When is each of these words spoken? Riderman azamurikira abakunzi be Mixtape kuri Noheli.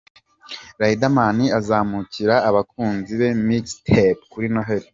Riderman 0.81 1.37
azamurikira 1.59 2.35
abakunzi 2.49 3.11
be 3.19 3.29
Mixtape 3.47 4.21
kuri 4.31 4.47
Noheli. 4.53 4.87